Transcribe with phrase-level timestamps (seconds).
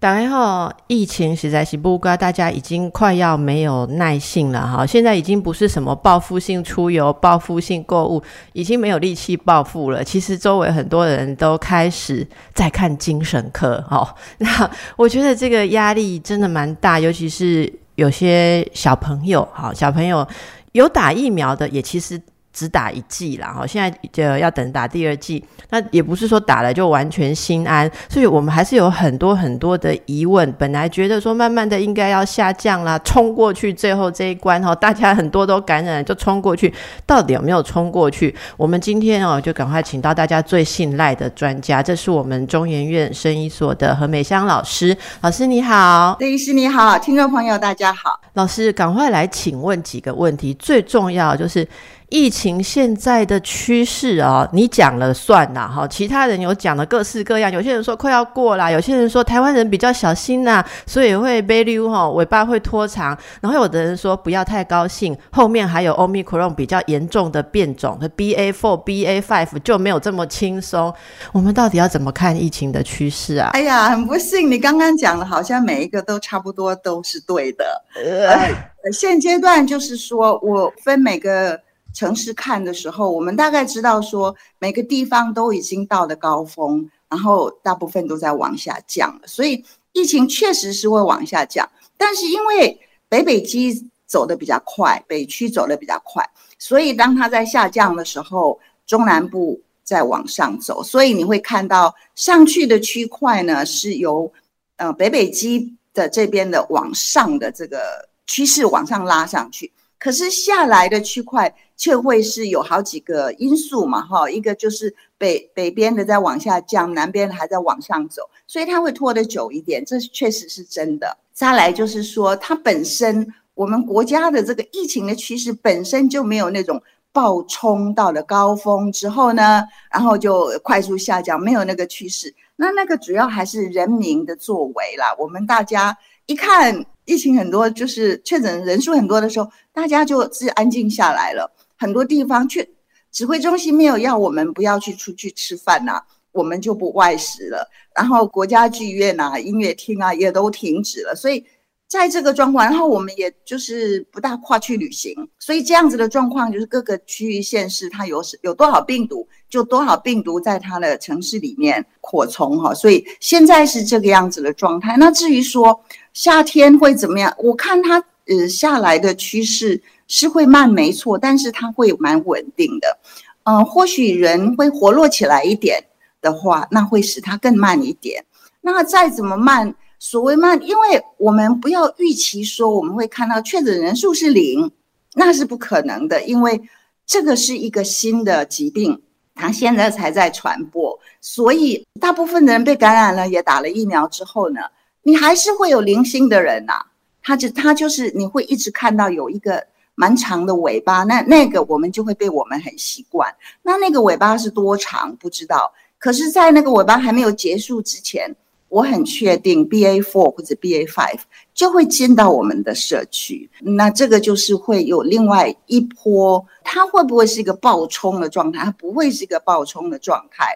[0.00, 4.86] 大家好，疫情实在是不瓜，大家已经快要没有耐性了哈。
[4.86, 8.22] 现在已经不是什么报复性出游、报复性购物，
[8.52, 10.04] 已经没有力气报复了。
[10.04, 12.24] 其实周围很多人都开始
[12.54, 14.08] 在看精神科哦。
[14.38, 20.24] 那我觉得这个压力真的蛮大，尤其是有些小朋友哈，小朋友
[20.70, 22.22] 有打疫苗的，也其实。
[22.58, 30.52] 只打一剂啦，哈，现在就要等打第二剂，那也不是说打了就完全心安，所以我们还是有很多很多的疑问。
[30.58, 36.74] 本来觉得说慢慢的应该要下降啦，冲过去最后这一关哈，大家很多都感染就冲过去，
[37.06, 38.34] 到底有没有冲过去？
[38.56, 51.68] 我们今天哦就赶快请到大家最信赖的专家，这是我们中研院生医所的何美香老师，老师你好，邓医师你好，听众朋友大家好，老师赶快来请问几个问题，最重要就是。
[52.10, 57.52] 疫情现在的趋势啊，你讲了算呐，哈，其他人有讲的各式各样。
[57.52, 63.16] 有些人说快要过啦，有些人说台湾人比较小心呐，所以会背溜哈，尾巴会拖长。
[63.42, 70.92] 然后有的人说不要太高兴，后面还有 Omicron 比较严重的变种的 BA four、BA five 就没有这么轻松。
[71.32, 73.50] 我们到底要怎么看疫情的趋势啊？
[73.52, 77.64] 哎呀，很不幸，你刚刚讲的好像每一个都差不多都是对的。
[77.94, 78.50] 呃，
[78.92, 81.60] 现阶段就是说我分每个。
[81.98, 91.68] 城市看的时候，我们大概知道说每个地方都已经到了高峰，然后大部分都在往下降了，所以疫情确实是会往下降。
[91.96, 96.24] 但是因为北北基走的比较快，北区走的比较快，
[96.56, 104.32] 所以当它在下降的时候，中南部在往上走，所以你会看到上去的区块呢是由
[104.76, 109.72] 呃北北基的这边的往上的这个趋势往上拉上去。
[109.98, 121.16] 可是下来的区块却会是有好几个因素嘛，哈，一个就是北北边的在往下降，南边还在往上走，所以它会拖得久一点，这确实是真的。
[121.32, 126.80] 再来就是说，它本身我们国家的这个疫情的趋势本身就没有那种
[127.12, 132.32] 暴冲到了高峰之后呢，然后就快速下降，没有那个趋势。
[132.54, 136.86] 那那个主要还是人民的作为啦，我们大家一看。
[137.08, 141.50] 疫情很多，就是确诊人数很多的时候，大家就自己安静下来了。
[141.76, 142.68] 很多地方却
[143.10, 146.00] 指挥中心没有要我们不要去出去吃饭呐，
[146.32, 147.66] 我们就不外食了。
[147.96, 151.44] 然后国家剧院啊、音乐厅啊也都停止了，所以。
[151.88, 164.98] 在这个状况，然后我们也就是不大跨区旅行，所以这样子的状况就是各个区域县市它有有多少病毒，就多少病毒在它的城市里面扩充哈，所以现在是这个样子的状态。
[164.98, 165.82] 那至于说
[166.18, 172.98] 夏天会怎么样，我看它呃下来的趋势是会慢没错，但是它会蛮稳定的。
[173.44, 175.80] 嗯，或许人会活络起来一点
[176.20, 178.24] 的话，那会使它更慢一点。
[178.62, 179.72] 那再怎么慢？
[180.00, 184.68] 所谓慢，因为我们不要预期说我们会看到确诊人数是零，
[185.14, 186.60] 那是不可能的，因为
[187.06, 189.00] 这个是一个新的疾病，
[189.36, 194.62] 它现在才在传播，所以大部分的人被感染了，也打了疫苗之后呢，
[195.08, 196.74] 你还是会有零星的人呐，
[197.22, 208.30] 他就他就是你会一直看到有一个蛮长的尾巴，那那个我们就会被我们很习惯，那那个尾巴是多长不知道，可是，在那个尾巴还没有结束之前。
[208.68, 211.20] 我很确定，B A four 或者 B A five
[211.54, 218.62] 就会进到我们的社区，那这个就是会有另外一波，它会不会是一个暴冲的状态？
[218.66, 220.54] 它不会是一个暴冲的状态。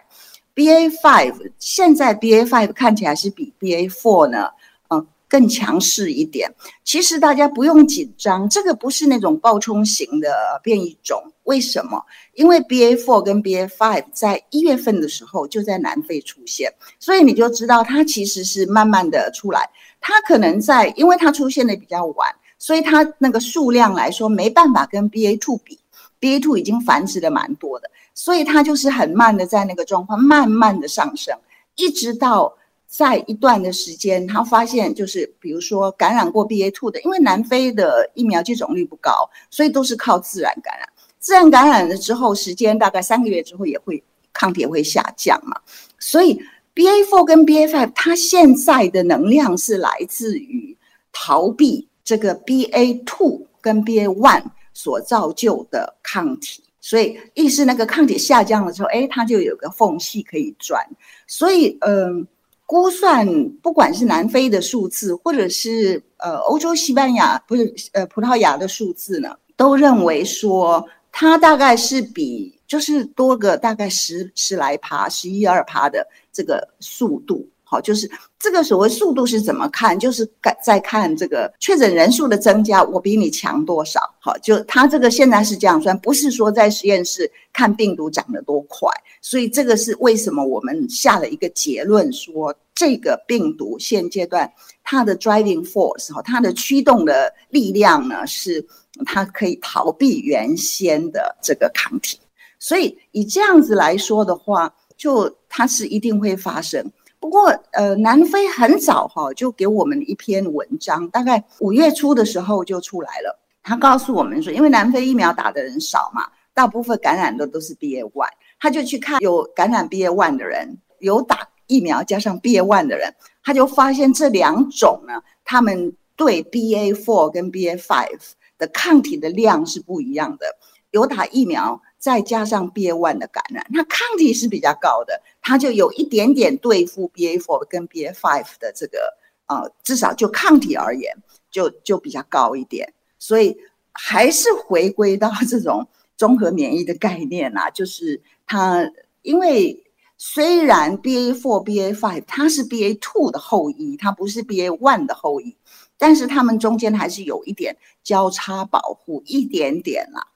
[0.53, 4.49] B A five 现在 B A five 看起来是比 B A four 呢？
[4.89, 6.53] 嗯更强势一点，
[6.83, 11.19] 其实大家不用紧张，这个不是那种暴冲型的变异种。
[11.45, 12.05] 为什么？
[12.35, 19.67] 因为 BA four 跟 BA five 在一月份的时候就在南非出现，所以你就知道它其实是慢慢的出来。
[19.99, 25.79] 它可能在，因为它出现的比较晚，所以它那个数量来说没办法跟 BA two 比。
[26.21, 31.37] BA two 已经繁殖的蛮多的，所以它就是很慢的在那个状况慢慢的上升，
[31.75, 32.55] 一直到。
[32.85, 39.11] 在一段的时间，他发现就是，比如说感染过 BA two 的，因为南非的疫苗接种率不高，
[39.49, 40.87] 所以都是靠自然感染。
[41.17, 45.59] 自然感染了之后，时间大概三个月之后，也会抗体会下降嘛。
[45.97, 46.39] 所以
[46.75, 50.77] BA four 跟 BA five，它现在的能量是来自于
[51.11, 56.63] 逃避这个 BA two 跟 BA one 所造就的抗体。
[56.83, 60.79] 所以意思那个抗体下降了之后，哎，它就有个缝隙可以钻。
[61.25, 62.27] 所以，嗯。
[62.65, 63.27] 估算，
[63.61, 77.45] 不管是南非的数字，或者是呃欧洲西班牙不是呃葡萄牙的数字呢，都认为说它大概是比就是多个大概十十来趴、十一二趴的这个速度。
[77.73, 79.97] 好，就是这个所谓速度是怎么看？
[79.97, 80.29] 就是
[80.63, 83.99] 在看这个确诊人数的增加，我比你强多少？
[84.19, 88.87] 好，就他这个现在是这样算，不是说在实验室看病毒长得多快。
[89.23, 94.47] 所以这个是为什么我们下了一个结论，说这个病毒现阶段
[94.83, 98.63] 它的 driving force 哈，它的驱动的力量呢，是
[99.03, 102.19] 它可以逃避原先的这个抗体。
[102.59, 106.85] 所以以这样子来说的话，就它是一定会发生。
[107.23, 113.39] 不过，呃，南非很早哈就给我们一篇文章，大概五月初的时候就出来了。
[113.63, 118.27] 他告诉我们说，因为南非疫苗打的人少嘛，大部分感染的都是 BA.1，
[118.59, 125.13] 他就去看有感染 BA one 的人，有打疫苗加上 BA one 的人，他就发现这两种呢，
[125.45, 128.19] 他们对 BA four 跟 BA five
[128.57, 130.45] 的抗体的量是不一样的。
[130.91, 131.81] 有打疫苗。
[132.03, 141.15] 再加上 BA one 的感染，那抗体是比较高的，它就有一点点对付 BA four 跟 BA five 的这个呃，至少就抗体而言，
[141.49, 142.93] 就就比较高一点。
[143.17, 143.57] 所以
[143.93, 148.85] 还是回归到这种综合免疫的概念啊，就是它
[149.21, 149.81] 因为
[150.17, 155.55] 虽然 BA four、BA five 它是 BA two 的后裔，它不是 BA one 的后裔，
[155.97, 160.27] 但是它们中间还是有一点交叉保护，一点点啦。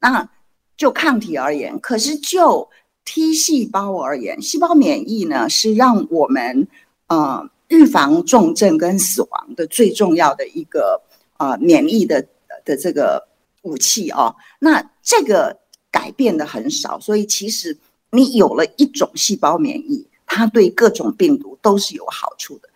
[0.00, 0.28] 那
[0.82, 2.68] 就抗体而言，可是就
[3.04, 6.66] T 细胞而言，细胞免疫呢是让我们
[7.06, 11.00] 呃预防重症跟死亡的最重要的一个
[11.38, 12.26] 呃免疫的
[12.64, 13.24] 的这个
[13.62, 14.34] 武器哦。
[14.58, 15.56] 那这个
[15.88, 17.78] 改变的很少，所以其实
[18.10, 22.68] 你有了一种细胞免疫，它对各种病毒都是有好处的。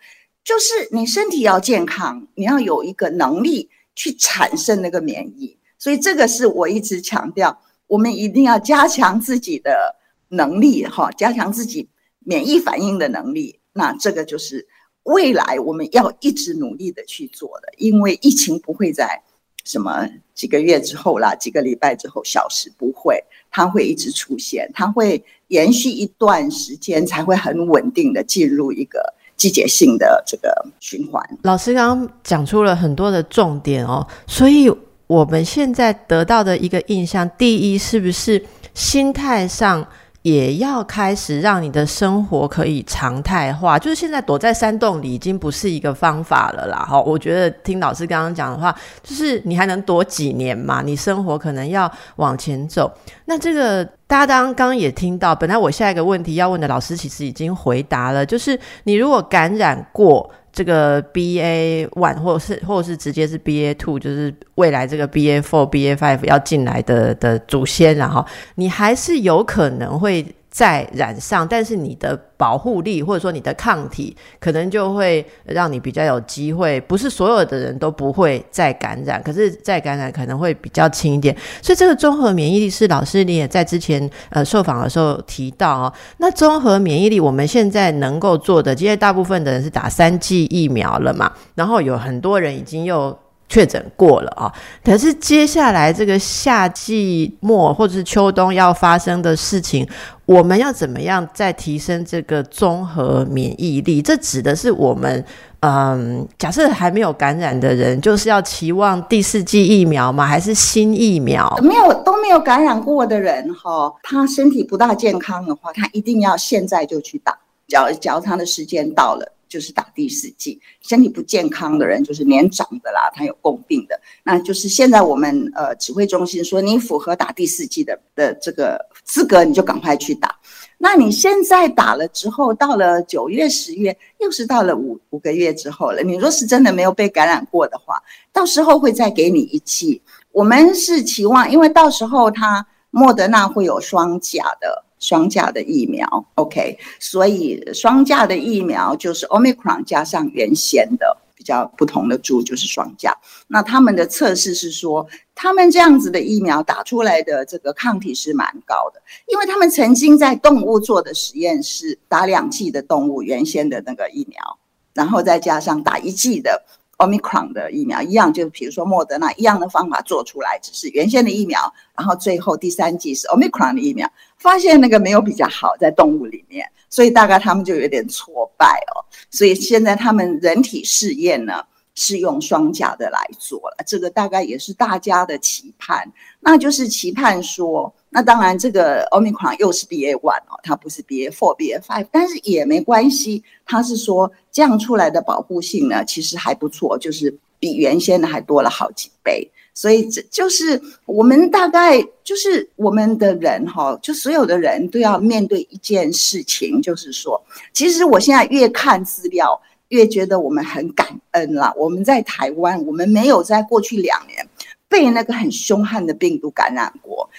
[0.45, 7.61] 就是你身体要健康，你要有一个能力去产生那个免疫，所以这个是我一直强调。
[7.87, 9.95] 我们一定要加强自己的
[10.29, 11.87] 能力，哈，加强自己
[12.19, 13.57] 免疫反应的能力。
[13.71, 14.67] 那这个就是
[15.03, 19.21] 未来我们要一直努力的去做的，因为疫情不会在
[19.63, 31.23] 什么几个月之后啦，几个礼拜之后消失，不会，它会一直出现，它会延续一段时间，才会很稳定的进入一个季节性的这个循环。
[31.43, 34.69] 老师刚刚讲出了很多的重点哦，所以。
[35.07, 38.43] 我们现在得到的一个印象，第一是不是
[38.73, 39.85] 心态上
[40.21, 43.79] 也要开始让你的生活可以常态化？
[43.79, 46.85] 就是现在躲在山洞里已经不是一个方法了啦。
[46.85, 50.81] 哈，我觉得听老师刚刚讲的话，就是你还能躲几年嘛？
[50.81, 52.91] 你生活可能要往前走。
[53.23, 60.29] 那这个大家刚刚也听到，本来我下一个问题要问的老师其实已经回答了，就是你如果感染过。
[60.57, 68.25] 这个 B A one 或者是或者是直接是 B A two，就是未来这个 B A four、B A five 要进来的的祖先，然后
[68.55, 70.25] 你还是有可能会。
[70.57, 76.81] 再染上，但是你的保护力或者说你的抗体，可能就会让你比较有机会。
[76.81, 81.37] 不是所有的人都不会再感染，可是再感染可能会比较轻一点。
[81.61, 85.93] 所以这个综合免疫力是老师你也在之前呃受访的时候提到哦。
[86.17, 93.15] 那综合免疫力我们现在能够做的，因为大部分的人是打三剂疫苗了嘛，然后有很多人已经又。
[93.49, 94.51] 确诊过了啊，
[94.83, 99.87] 可是接下来这个夏季末或者是秋冬要发生的事情，
[100.25, 104.01] 我们要怎么样再提升这个综合免疫力？
[104.01, 105.23] 这指的是我们，
[105.61, 110.25] 嗯，假设还没有感染的人，就是要期望第四剂疫苗吗？
[110.25, 111.49] 还是新疫苗？
[111.63, 117.31] 没有都没有感染过的人哈，他身体不大健康的话，他一定要现在就去打，
[117.67, 119.31] 只要只要他的时间到了。
[119.47, 130.35] 就是打第四剂，身体不健康的人，就是年长的啦，他有共病的，那就是现在我们呃指挥中心说你符合打第四剂的的这个资格，你就赶快去打。
[130.77, 136.03] 那你现在打了之后，到了九月、十月，又是到了五五个月之后了。
[136.03, 138.01] 你若是真的没有被感染过的话，
[138.31, 140.01] 到时候会再给你一剂。
[140.31, 144.83] 我们是期望，因为到时候他莫德纳会有双甲的。
[144.99, 153.15] 双价的疫苗，OK，所以双价的疫苗就是 Omicron 加上原先的比较不同的株，就是双价。
[153.47, 164.57] 那他们的测试是说，他们这样子的疫苗打出来的这个抗体是蛮高的，因为他们曾经在动物做的实验是打两剂的动物原先的那个疫苗，
[164.93, 166.65] 然后再加上打一剂的
[166.97, 179.05] Omicron 的疫苗一样，就是比如说莫德纳一样的方法做出来，只是原先的疫苗，然后最后第三剂是 Omicron 的疫苗，发现那个没有比较好在动物里面，所以大概他们就有点挫败哦。
[179.29, 181.63] 所以现在他们人体试验呢
[181.99, 186.07] 是用双甲的来做了，这个大概也是大家的期盼，
[186.39, 187.91] 那就是期盼说。
[188.09, 193.43] 那当然，这个 Omicron 又是 BA one 哦，它不是 BA four、BA five，但是也没关系。
[193.65, 199.49] 它是说这样出来的保护性呢，其实还不错，就是比原先的还多了好几倍。
[199.73, 207.39] 所以这就是我们大概就是我们的人哈，就所有的人都要面对一件事情，就是说，
[207.73, 211.73] 其实我现在越看资料，越觉得我们很感恩啦。
[211.77, 214.47] 我们在台湾，我们没有在过去两年
[214.87, 217.29] 被那个很凶悍的病毒感染过。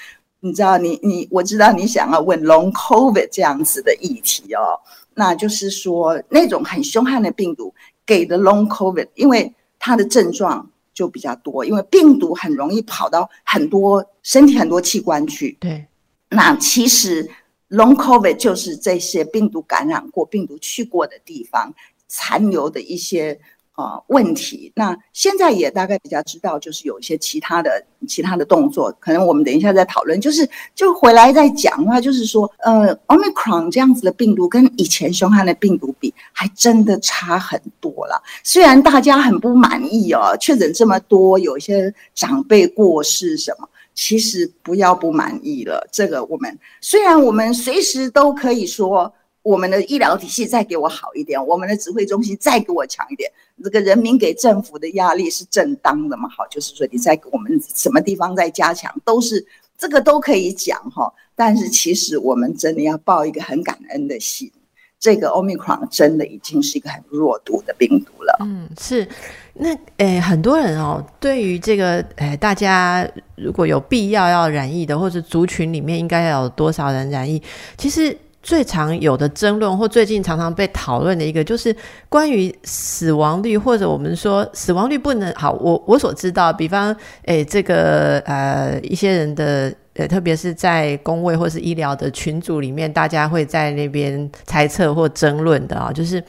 [0.40, 4.78] 你知道，你你我知道你想要问 Long COVID 这样子的议题哦，
[5.14, 7.74] 那就是说那种很凶悍的病毒
[8.06, 15.56] 给的 Long COVID，因为它的症状就比较多，因为病毒很容易跑到很多身体很多器官去。
[15.58, 15.84] 对，
[16.28, 17.28] 那其实
[17.70, 21.74] Long COVID 就是这些病毒感染过、病毒去过的地方
[22.08, 23.38] 残留的一些。
[23.78, 30.20] 啊，问题那现在也大概比较知道，就是有一些其他的其他的动作，可能我们等一下再讨论。
[30.20, 38.20] 就是就回来再讲的话，就是说，呃，omicron 这样子的病毒跟以前凶悍的病毒比，还真的差很多了。
[38.42, 45.86] 虽然大家很不满意哦，确诊这么多，有一些长辈过世什么，其实不要不满意了。
[45.92, 49.14] 这个我们虽然我们随时都可以说。
[49.48, 53.32] 我们的医疗体系再给我好一点，我们的指挥中心再给我强一点，
[53.64, 56.28] 这个人民给政府的压力是正当的嘛？
[56.28, 59.42] 好，就是说你再给我们什么地方再加强，都是
[59.78, 61.10] 这个都可以讲哈。
[61.34, 64.52] 但是其实我们真的要报一个很感恩的心，
[65.00, 68.36] 这个 Omicron 真的已经是一个很弱毒的病毒了。
[68.40, 69.08] 嗯，是。
[69.54, 77.42] 那诶，很多人哦，对于这个诶，大家如果有必要要染疫的，或者族群里面应该要有多少人染疫，
[77.78, 78.14] 其实。
[78.48, 81.76] 最常有的争论，或最近常常被讨论的一个，就是
[82.08, 85.52] 关于死亡率，或者我们说死亡率不能好。
[85.52, 96.22] 我我所知道，比方诶，这个呃一些人的呃，特别是在工位或是医疗的群组里面，大家会在那边猜测或争论的啊，就是。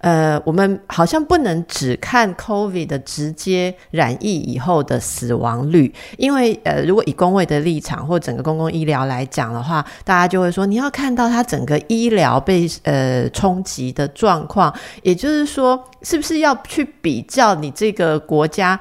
[0.00, 14.72] 呃，我们好像不能只看 COVID 的直接染疫以后的死亡率，因为呃，如果以公卫的立场或整个公共医疗来讲的话，大家就会说，你要看到它整个医疗被呃冲击的状况，
[15.02, 18.78] 也就是说，是不是要去比较你这个国家？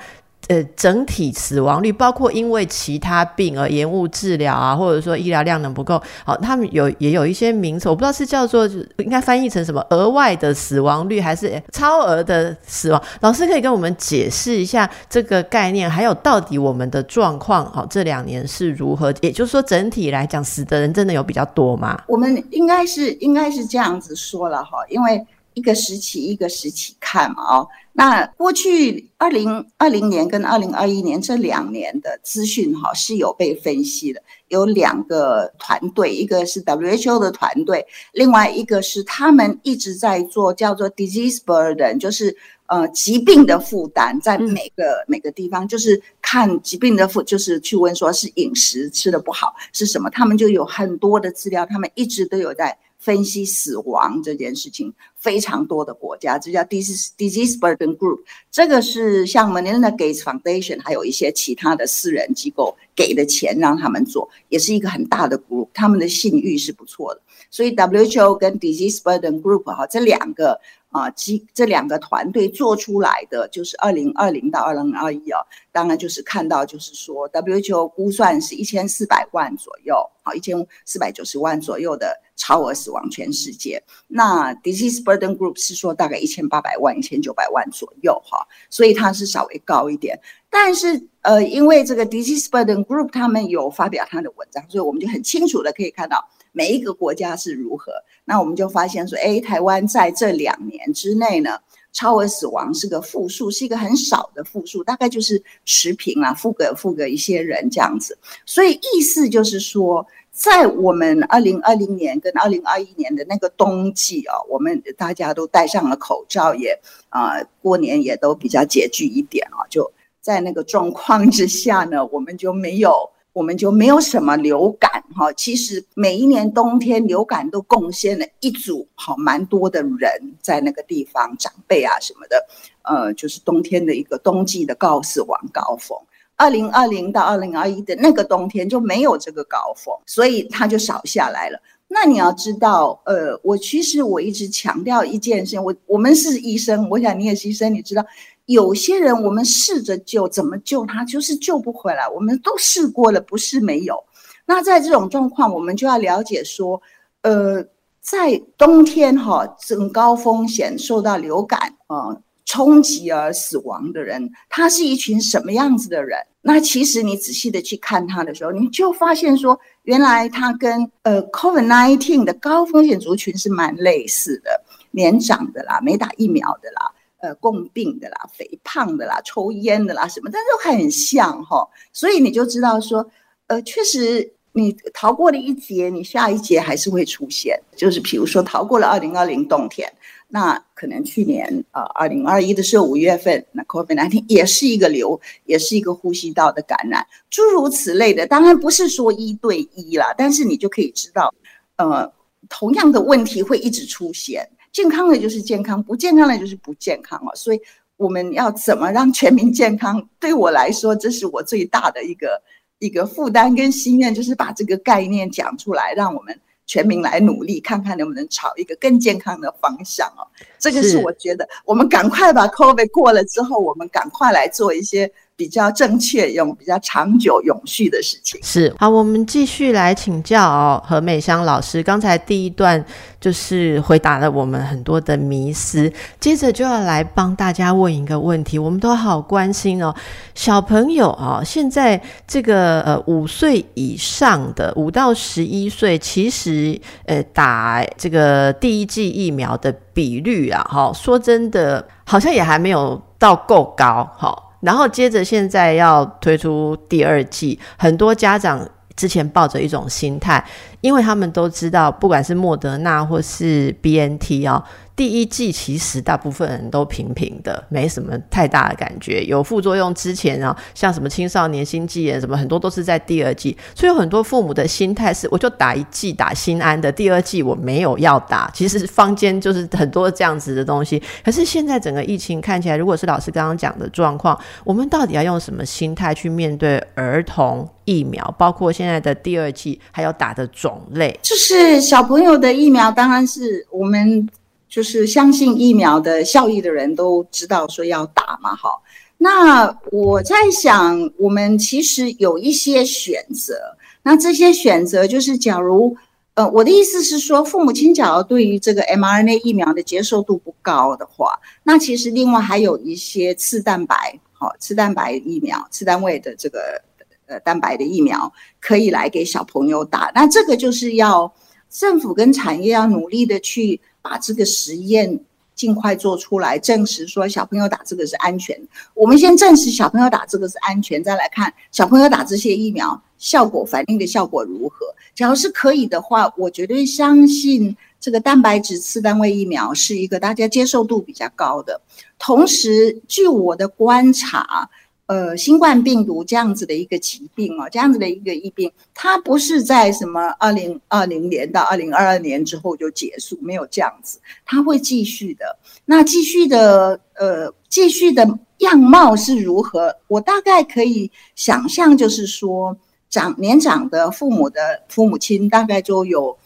[0.48, 8.66] 呃，整体死亡率包括因为其他病而延误治疗啊，或者说医疗量能不够，好，他们有也有一些名词，我不知道是叫做
[8.98, 13.04] 应该翻译成什么额外的死亡率，还是超额的死亡？
[13.20, 19.14] 老师可以跟我们解释一下这个概念，还有到底我们的状况，好，这两年是如何？
[19.22, 22.00] 也就是说，整体来讲，死的人真的有比较多吗？
[22.08, 25.26] 我们应该是应该是这样子说了哈，因为。
[25.58, 37.84] 一个时期一个时期看嘛，哦，那过去二零二零年跟二零二一年这两年的资讯哈是有被分析的，有两个团队，一个是 WHO 的团队，
[38.14, 42.38] 另外一个是他们一直在做叫做 disease burden，就是
[42.68, 52.78] 呃疾病的负担，在每个每个地方，就是看疾病的负，就是去问说是饮食吃的不好是什么，他们就有很多的资料，他们一直都有在。
[53.08, 58.20] 分析死亡这件事情，非常多的国家，这叫 disease disease burden group。
[58.52, 65.70] 这个是像 Melinda Gates Foundation，还有一些其他的私人机构给的钱让他们做，也是一个很大的 group。
[65.74, 67.22] 他们的信誉是不错的。
[67.50, 70.60] 所以 WHO 跟 disease burden group 哈，这两个
[70.90, 75.40] 啊机这两个团队做出来的，就是二零二零到二零二一啊，
[75.72, 82.14] 当然就是看到就是说 WHO 估算是一千四百万左右，好一千四百九十万左右的。
[82.38, 83.84] 超额死亡，全世界。
[84.08, 90.18] 那 disease burden group 是说大概一千八百万、一千九百万左右哈，所以它是稍微高一点。
[90.50, 97.92] 但是呃，因为这个 disease burden group 他们有发表他的文章，所以我们就很清楚的可以看到每一个国家是如何。
[98.24, 101.60] 那我们就发现说，哎，台湾在这两年之内呢，
[101.92, 108.18] 超额死亡是个负数，是一个很少的负数，大概就是持平啊，负个负个一些人这样子。
[108.46, 110.06] 所以意思就是说。
[110.38, 116.80] 在我们二零二零年跟二零二一年的那个冬季啊，我们大家都戴上了口罩，也
[117.10, 119.66] 啊过年也都比较拮据一点啊。
[119.68, 119.92] 就
[120.22, 125.34] 在那个状况之下呢， 我们就没有我们就没有什么流感哈。
[125.34, 132.48] 其实每一年冬天流感都贡献了一组好蛮多的人在那个地方，长辈啊什么的，
[132.84, 135.98] 呃，就是冬天的一个冬季的高死亡高峰。
[136.38, 141.60] 二零二零到二零二一的那个冬天就没有这个高峰，所以它就少下来了。
[141.90, 148.06] 那你要知道，呃，我其实我一直强调一件事，我我们是医生，我想你也是医生，你知道。
[148.46, 152.08] 有些人我们试着救，怎么救他就是救不回来。
[152.08, 154.02] 我们都试过了，不是没有。
[154.46, 156.82] 那在这种状况，我们就要了解说，
[157.24, 157.62] 呃，
[158.00, 162.16] 在冬天哈，整高风险受到流感啊
[162.48, 166.18] 冲击而死亡的人，他是一群什么样子的人？
[166.42, 176.92] 那其实你仔细的去看他的时候，你就发现说，原来他跟呃 COVID-19 的高风险族群是蛮类似的，年长的啦，没打疫苗的啦。
[177.20, 183.04] 呃，共病的啦，肥胖的啦，抽烟的啦，什么，但是很像哈，所以你就知道说，
[183.48, 187.60] 呃，确实你逃过了一劫，你下一劫还是会出现。
[187.76, 189.92] 就是比如说逃过了二零二零冬天，
[190.28, 198.28] 那可能去年啊，二零二一的时候五月份，那 COVID-19 也是一个流，也是一个呼吸道的感染，诸如此类的。
[198.28, 201.34] 当然不是说一对一啦，但是你就可以知道，
[201.78, 202.08] 呃，
[202.48, 204.48] 同样的问题会一直出现。
[204.72, 207.36] 健康的就是健康，不健康的就是不健康哦。
[207.36, 207.60] 所以
[207.96, 210.08] 我们要怎么让全民健康？
[210.20, 212.40] 对我来说，这是我最大的一个
[212.78, 220.22] 一个负担跟心愿，就是把这个概念讲出来，让我们全民来努力，看看能不能朝一个更健康的方向哦。
[220.60, 225.12] 这个是我觉得，我们赶快把 COVID 过了之后，我们赶快来做一些。
[225.38, 228.90] 比较正确、用比较长久、永续的事情是好。
[228.90, 231.84] 我们继续来请教哦何美香老师。
[231.84, 232.84] 刚才第一段
[233.22, 238.58] 就是回答了我们很多的迷思，接着就要来帮大家问一个问题。
[238.58, 239.96] 我们都好关心哦，
[240.34, 254.36] 小朋友啊，现在这个呃五岁以上的五到十一岁，其实呃打这个第一剂疫苗的比率啊，哈，说真的，好像也还没有到够高，哈。
[254.62, 260.44] 然后接着现在要推出第二季，很多家长之前抱着一种心态，
[260.82, 264.64] 因为他们都知道，不管是莫德纳或是 B N T 哦。
[264.98, 269.24] 第一季其实大部分人都平平的，没什么太大的感觉。
[269.26, 273.56] 有副作用之前啊，像什么青少年心肌炎什么，很多都是在第二季。
[273.76, 278.50] 所以有很多父母的心态是，我就打一季打心安的，第二季我没有要打。
[278.56, 281.00] 其实坊间就是很多这样子的东西。
[281.24, 288.34] 可是现在整个疫情看起来，如果是老师刚刚讲的状况，我们到底要用什么心态去面对儿童疫苗？
[288.36, 294.28] 包括现在的第二季还有打的种类，就是小朋友的疫苗，当然是我们。
[294.70, 298.70] 就是相信疫苗的效益的人都知道说要打嘛，哈。
[299.18, 303.56] 那我在想，我们其实有一些选择。
[304.04, 305.98] 那这些选择就是，假如，
[306.36, 316.80] 呃，我的意思是说，父母亲假如对于这个 mRNA 疫苗的接受度不高的话，那其实另外还有一些次蛋白，好，次蛋白疫苗，次单位的这个
[317.26, 320.12] 呃蛋白的疫苗可以来给小朋友打。
[320.14, 321.34] 那这个就是要
[321.72, 323.82] 政府跟产业要努力的去。
[324.08, 325.20] 把这个实验
[325.54, 328.58] 尽快做出来，证实说小朋友打这个是安全。
[328.94, 334.86] 我们先证实小朋友打这个是安全，再来看小朋友打这些疫苗效果反应的效果如何。
[335.14, 341.82] 假如是可以的话，我绝对相信这个蛋白质次单位疫苗是一个大家接受度比较高的。
[342.18, 344.70] 同时，据我的观察。
[345.08, 355.58] 呃，新冠病毒这样子的一个疾病哦，这样子的一个疫病，它不是在什么二零二零年到二零二二年之后就结束，没有这样子，它会继续的。
[355.86, 358.28] 那继续的，呃，继续的
[358.60, 359.96] 样貌是如何？
[360.08, 362.78] 我大概可以想象，就是说，
[363.10, 366.38] 长年长的父母的父母亲大概就有。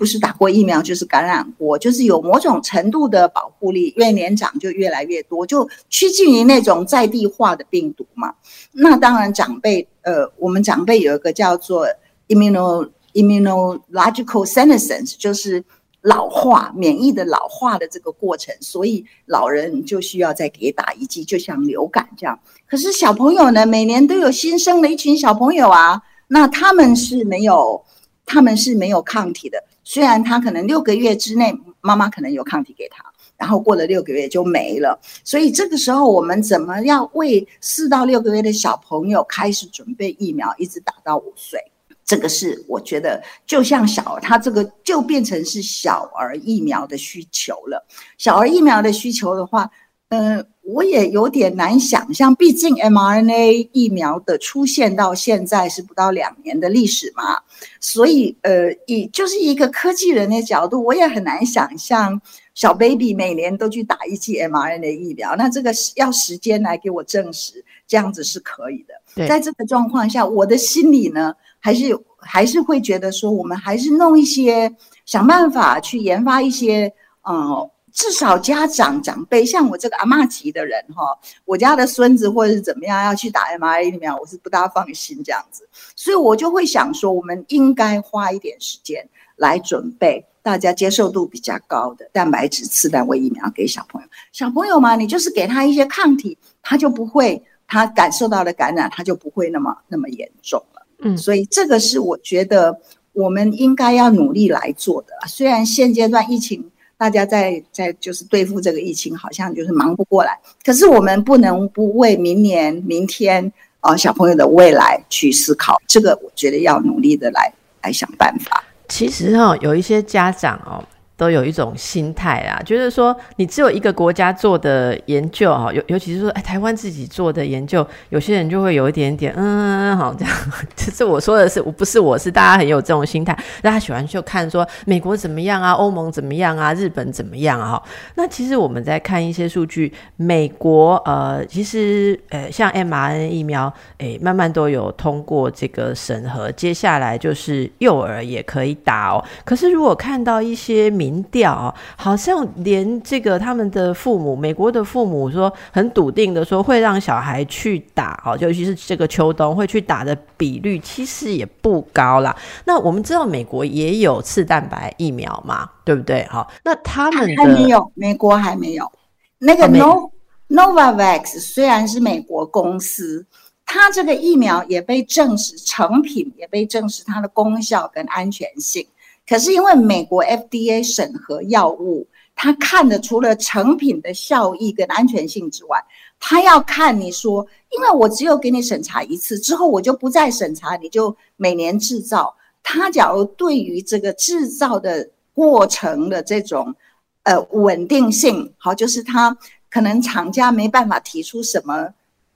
[0.00, 8.32] 不是打过疫苗就是感染过，就是有某种程度的保护力，越年长就越来越多，就趋近于那种在地化的病毒嘛。
[8.72, 11.86] 那当然，长辈，呃，我们长辈有一个叫做
[12.28, 15.62] immuno immunological senescence，就是
[16.00, 22.40] 老化免疫的老化的这个过程，所以老人就需要再给打一剂，就像流感这样。
[22.66, 27.84] 可是小朋友呢，每年都有新生的一群小朋友啊，那他们是没有，
[28.24, 29.62] 他们是没有抗体的。
[29.92, 33.04] 虽然他可能六个月之内，妈妈可能有抗体给他，
[33.36, 34.96] 然后过了六个月就没了。
[35.24, 41.58] 所以这个时候，我们怎么样为四到六个月的小朋友开始准备疫苗，一直打到五岁？
[42.04, 47.84] 这个是我觉得，就像小儿，他这个就变成是小儿疫苗的需求了。
[48.16, 49.68] 小儿疫苗的需求的话，
[50.10, 57.38] 嗯，我也有点难想象，毕竟 mRNA 疫苗的出现到现在是不到两年的历史嘛，
[57.78, 62.20] 所以呃，以就是一个科技人的角度，我也很难想象
[62.54, 69.28] 小 baby 每年都去打一剂 mRNA 疫苗，那这个要时间来给我证实，这样子是可以的。
[69.28, 74.74] 在这个状况下，我的心里呢，还是还是会觉得说，我们还是弄一些
[75.06, 76.92] 想办法去研发一些，
[77.28, 77.70] 嗯。
[77.92, 94.08] 至少家长长辈像我这个阿妈级的人哈，我家的孙子或者是怎么样要去打 m a 疫苗，我是不大放心这样子，所以我就会想说，我们应该花一点时间来准备大家接受度比较高的蛋白质次单位疫苗给小朋友。
[94.32, 100.86] 小朋友嘛，你就是给他一些抗体，他就不会，他感受到的感染他就不会那么那么严重了。
[101.00, 102.80] 嗯，所以这个是我觉得
[103.12, 105.14] 我们应该要努力来做的。
[105.26, 106.70] 虽然现阶段疫情。
[107.00, 110.38] 大家在在就是对付这个疫情，好像就是忙不过来。
[110.62, 118.62] 可是我们不能不为明年、明天啊小朋友的未来去思考，这个我觉得要努力的来来想办法。
[118.86, 120.84] 其实哈，有一些家长哦。
[121.20, 130.34] 都有一种心态啊，觉得说你只有一个国家做的研究哈，尤尤其是说哎台湾自己做的研究，有些人就会有一点点嗯好这样。
[130.74, 137.78] 其实我说的是我不是我是大家很有这种心态，大家喜欢就看说美国怎么样啊，欧盟怎么样啊，日本怎么样啊。
[138.14, 149.22] 那其实我们在看一些数据，美国呃其实呃像 mRNA 疫苗诶慢慢都有通过这个审核，接下来就是幼儿也可以打哦。
[149.44, 162.34] 可是如果看到一些民民调好像连这个他们的父母，美国的父母说很笃定的说会让小孩去打，哦，尤其是这个秋冬会去打的比率其实也不高啦。
[162.64, 166.24] 那我们知道美国也有次蛋白疫苗嘛，对不对？
[166.30, 168.90] 好，那他们还没有，美国还没有。
[169.38, 170.10] 那个 No
[170.48, 173.26] Novavax 虽然是美国公司，
[173.66, 178.86] 它这个疫苗也被证实成品，也被证实它的功效跟安全性。
[179.30, 185.80] 可是因为美国 FDA 审核药物，他看的除了成品的效益跟安全性之外，
[186.18, 192.34] 他要看你说，因为我只有给你审查一次之后，我就不再审查，你就每年制造。
[192.60, 196.74] 他假如对于这个制造的过程的这种
[197.22, 199.38] 呃稳定性，好，就是他
[199.70, 201.88] 可能厂家没办法提出什么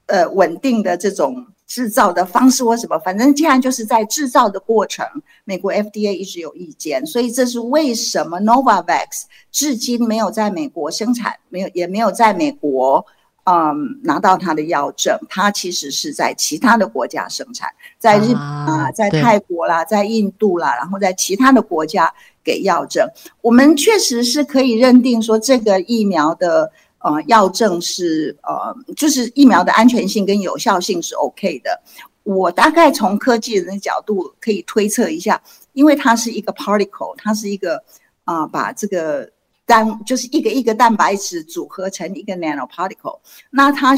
[0.06, 1.44] 呃稳定的这种。
[1.66, 5.04] 制造的方式或什么，反正既然就是在制造的过程，
[5.44, 13.04] 美国 FDA 一直有意见，所以这是为什么 Novavax 至今没有在美国生产，没有也没有在美国
[13.44, 22.12] 嗯拿到它的药证，它其实是在其他的国家生产，在日本啊，在泰国啦，在印度啦，然后在其他的国家
[22.44, 23.08] 给药证。
[23.40, 26.70] 我们确实是可以认定说这个疫苗的。
[27.04, 31.78] 呃，药证是呃，就是疫苗的安全性跟有效性是 OK 的。
[32.22, 35.38] 我大概从科技人的角度可以推测一下，
[35.74, 37.84] 因为它是一个 particle，它是一个
[38.24, 39.30] 啊，把这个
[39.66, 43.18] 单就是一个一个蛋白质组合成一个 nano particle，
[43.50, 43.94] 那它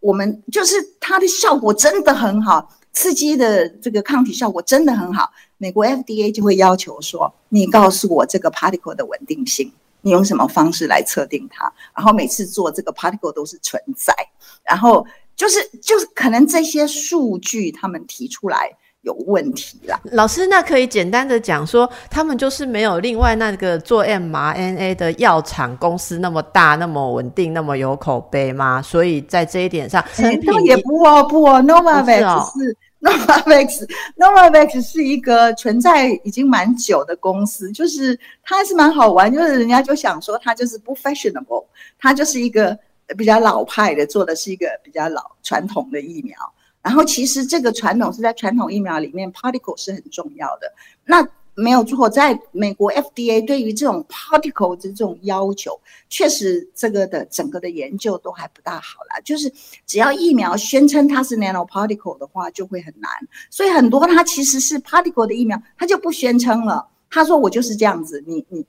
[0.00, 5.30] 我们就是它的效果真的很好，刺激的这个抗体效果真的很好。
[5.56, 9.72] 美国 FDA 就会要求说，你告诉我这个 particle 的稳定性。
[10.02, 11.72] 你用什么方式来测定它？
[11.94, 14.14] 然后每次做这个 particle 都是存在，
[14.64, 18.70] 然后就是就是可能这些数据他们提出来
[19.02, 20.00] 有问题啦。
[20.12, 28.82] 老师，那可以简单的讲说，他们就是没有另外那个做 mRNA 的药厂公司那么大、那么稳定、那么有口碑吗？
[28.82, 32.76] 所以在这一点上，成品也不哦不哦，Novavax 是。
[33.04, 41.64] Novavax，Novavax 是一个存在已经蛮久的公司，就是它还是蛮好玩，就是人家就想说它就是不 fashionable，
[41.98, 42.78] 它就是一个
[43.16, 46.36] 比较老派的，做的是一个比较老传统的疫苗。
[46.82, 50.72] 然后其实这个传统是在传统疫苗里面，particle 是很重要的。
[51.04, 59.20] 那没有错，在美国 FDA 对于这种 particle 的这种要求，确实这个的整个的研究都还不大好啦。
[59.24, 59.52] 就是
[59.86, 63.10] 只要疫苗宣称它是 nano particle 的话，就会很难。
[63.50, 66.86] 所以很多它其实是 particle 的疫苗，它就不宣称了。
[67.10, 68.64] 他说我就是这样子，你你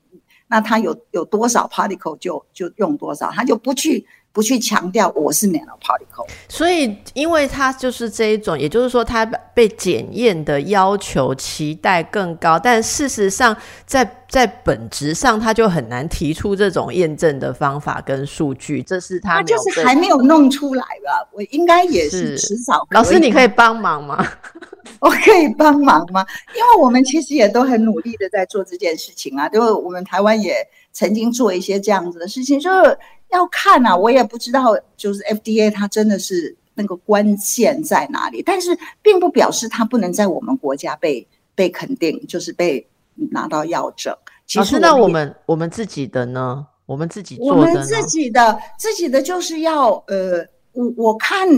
[0.48, 4.06] 那他有有多少 particle 就就用多少，他就不去。
[4.32, 21.28] 不去强调我是 nanoparticle，所以因为它就是这一种，也就是说它被检验的要求期待更高，但事实上在在本质上它就很难提出这种验证的方法跟数据，这是他就是还没有弄出来吧？
[21.32, 22.86] 我应该也是迟早。
[22.92, 24.26] 老师，你可以帮忙吗？
[24.98, 26.24] 我可以帮忙吗？
[26.56, 30.54] 因为我们其实也都很努力的在做这件事情啊，因为我们台湾也
[30.90, 32.98] 曾经做一些这样子的事情，就是。
[33.32, 44.14] 要看啊，我也不知道，就是 FDA 它真的是那个关键在哪里，但是并不表示它不能在我们国家被被肯定，就是被拿到药证。
[44.46, 46.66] 其实那我们我们自己的呢？
[46.84, 51.48] 我们自己做的我们自己的自己的就是要呃，我我看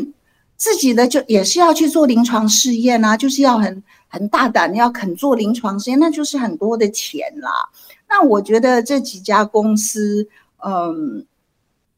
[0.56, 7.50] 自己的就也是要去做临床试验啊，就是要很很大胆，要肯做临床试验，那就是很多的钱啦。
[8.08, 10.28] 那我觉得这几家公司，
[10.64, 11.24] 嗯，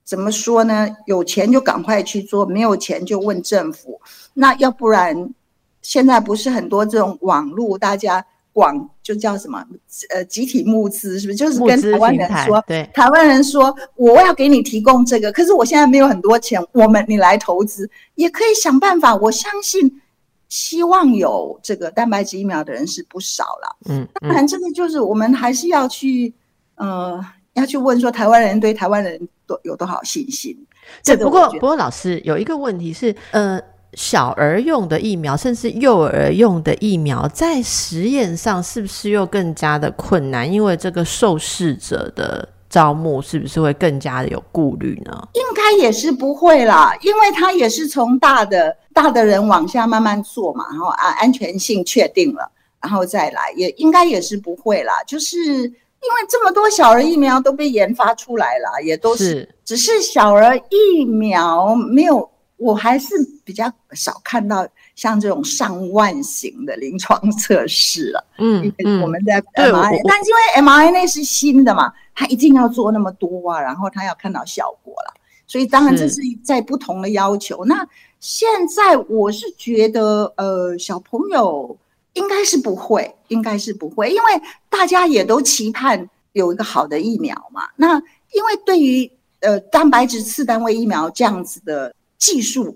[0.07, 0.89] 怎么说呢？
[1.05, 4.01] 有钱就赶快去做，没有钱就问政府。
[4.33, 5.35] 那要不然，
[5.83, 8.25] 现在不是很多这种网络大家。
[8.57, 9.63] 广就叫什么？
[10.09, 11.37] 呃，集体募资是不是？
[11.37, 19.15] 就是跟台湾人说，对，台湾人说，我要给你提供这个，可是我现在没有很多钱，我们你来投资也可以想办法。
[19.15, 20.01] 我相信，
[20.49, 23.77] 希望有这个蛋白质疫苗的人是不少了。
[23.91, 26.33] 嗯，当然这个就是我们还是要去，
[26.77, 30.57] 呃，要去问说，台湾人对台湾人多有多少信心？
[31.03, 33.61] 这不过不过，老师有一个问题是，呃。
[33.95, 40.53] 小儿用的疫苗，甚至幼儿用的疫苗，在实验上是不是又更加的困难？
[40.53, 45.29] 因为这个受试者的招募是不是会更加的有顾虑呢？
[45.33, 52.51] 应该也是不会啦，因为他也是从大的大的人往下慢慢做嘛，然后啊安全性确定了，
[52.83, 54.93] 然后再来，也应该也是不会啦。
[55.07, 55.73] 就是
[56.07, 62.31] 因为这么多小儿疫苗都被研发出来了，也都是只是小儿疫苗没有。
[62.59, 63.15] 我还是
[63.45, 68.27] 比较少看到像这种上万型的临床测试了。
[68.39, 75.13] 嗯嗯，我们在 mRNA，但因为 mRNA 是新的嘛，它一定要做那么多啊，然后它要看到效果了，
[75.47, 77.63] 所以当然这是在不同的要求。
[77.67, 77.87] 那
[78.21, 81.77] 现在我是觉得，呃，小朋友
[82.17, 87.63] 应该是不会，应该是不会，因为大家也都期盼有一个好的疫苗嘛。
[87.77, 87.95] 那
[88.33, 91.95] 因为对于呃蛋白质次单位疫苗这样子的。
[92.19, 92.75] 技术，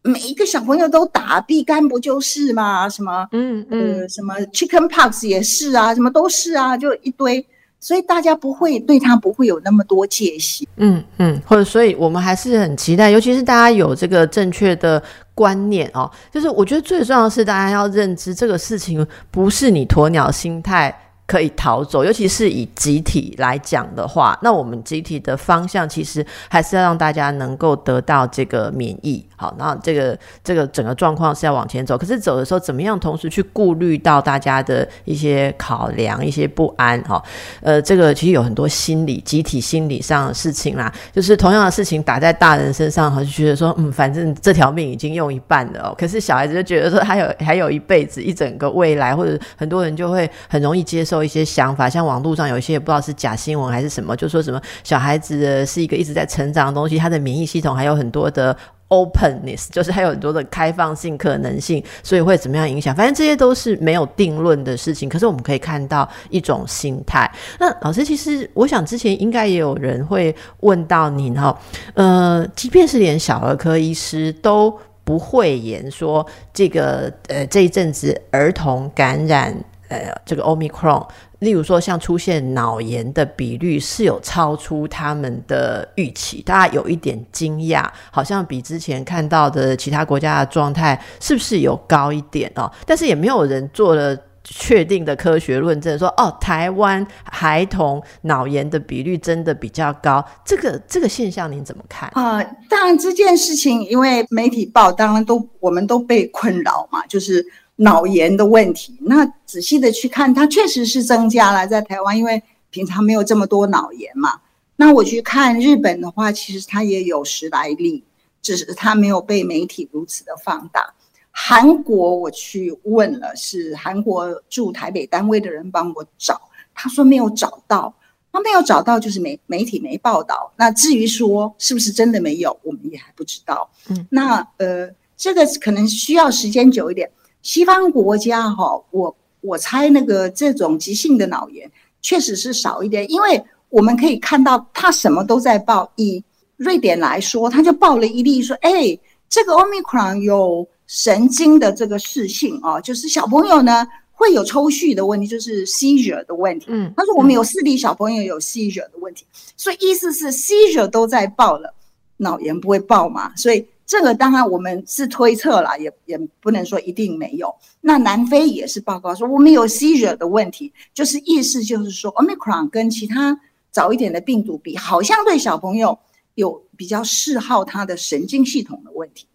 [0.00, 2.88] 每一个小朋友都打，乙肝不就是吗？
[2.88, 7.46] 什么，嗯嗯，什么 chicken pox 也是啊，什么都是啊，就一堆，
[7.80, 10.66] 所以大家不会对他不会有那么多戒心。
[10.76, 15.02] 嗯嗯，或者，所以我们还是很期待，尤其是大家有这个正确的
[15.34, 20.94] 观念哦，就是我觉得最重要是大家要认知这个事情不是你鸵鸟心态。
[21.28, 29.22] 可以逃走，尤其是以集体来讲的话，那我们集体的方向其实还是要让大家能够得到这个免疫。
[29.36, 32.98] 好，那这个这个整个状况是要往前走，可是走的时候怎么样？
[32.98, 37.00] 同时去顾虑到大家的一些考量、一些不安。
[37.02, 37.22] 哈，
[37.60, 40.92] 呃，这个其实有很多心理、集体心理上的事情啦。
[41.12, 45.90] 就是同样的事情打在大人身上，就觉得说，嗯，反正这条命已经用一半了。
[45.90, 45.94] 哦。
[45.96, 58.56] 可是小孩子就觉得说，还有还有一辈子、一整个未来，或者很多人就会很容易接受一些想法，像网络上有一些不知道是假新闻还是什么，就说什么小孩子是一个一直在成长的东西，他的免疫系统还有很多的。
[58.90, 62.96] openness 就是还有很多的开放性可能性，所以会怎么样影响？
[62.96, 65.06] 反正这些都是没有定论的事情。
[65.06, 67.30] 可是我们可以看到一种心态。
[67.60, 71.54] 那老师，其实我想之前应该也有人会问到您哈，
[71.92, 79.54] 呃，即便是连小儿科医师都不会言说这个呃这一阵子儿童感染
[79.88, 81.06] 呃这个 omicron。
[81.40, 92.68] 例如说，像出现脑炎的比率是有超出他们的预期，大家有一点惊讶，好像比之前看到的其他国家的状态是不是有高一点哦？
[92.84, 102.42] 但是也没有人做了确定的科学论证，说哦，台湾孩童脑炎的比率真的比较高，这个这个现象您怎么看啊？
[102.68, 107.46] 当然这件事情，因为媒体报，当然都我们都被困扰嘛，就是。
[107.80, 114.40] 脑炎的问题，那仔细的去看，它确实是增加了在台湾，因为平常没有这么多脑炎嘛。
[114.74, 118.02] 那我去看日本的话，其实它也有十来例，
[118.42, 120.92] 只是它没有被媒体如此的放大。
[121.30, 126.40] 韩国我去问了，是韩国驻台北单位的人帮我找，
[126.74, 127.94] 他说没有找到，
[128.32, 130.52] 他没有找到就是媒媒体没报道。
[130.56, 133.70] 那至于说是不是真的没有，我们也还不知道。
[133.88, 137.08] 嗯，那呃，这个可能需要时间久一点。
[137.42, 141.70] 西方国家哈，我我猜那个这种急性的脑炎
[142.02, 145.90] 确实是少一点，因为我们可以看到他什么都在报。
[145.96, 146.22] 以
[146.56, 148.98] 瑞典来说，他就报了一例说，哎，
[149.28, 156.66] 这个 omicron 有神经的这个事性啊，就是小朋友呢会有抽搐的问题，就是 seizure 的问题。
[156.68, 159.24] 嗯，他说我们有四例小朋友有 seizure 的问题，
[159.56, 161.72] 所以意思是 seizure 都在报了，
[162.16, 163.34] 脑炎不会报嘛？
[163.36, 163.64] 所以。
[163.88, 167.52] 这个当然我们是推测了，也也不能说一定没有。
[167.80, 175.98] 那南非也是报告说我们有 seizure 的问题，就是意思就是说 omicron 跟其他早一点的病毒比，好像对小朋友
[176.34, 179.26] 有比较嗜好他的神经系统的问题。